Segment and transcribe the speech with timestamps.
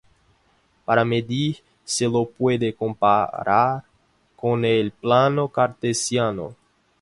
[0.83, 3.83] Para medir se lo puede comparar
[4.35, 6.55] con el plano cartesiano.